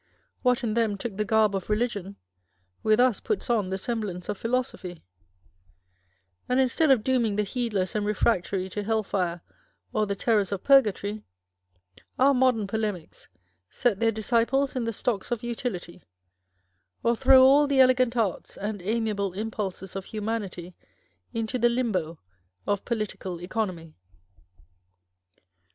[0.41, 2.15] What in them took the garb of religion,
[2.81, 5.03] with us puts on the semblance of philosophy;
[6.49, 9.41] and instead of dooming the heedless and refractory to hell fire
[9.93, 11.21] or the terrors of purgatory,
[12.17, 13.27] our modern polemics
[13.69, 16.01] set their disciples in the stocks of Utility,
[17.03, 20.73] or throw all the elegant arts and amiable impulses of humanity
[21.31, 22.17] into the limbo
[22.65, 23.93] of Political Economy.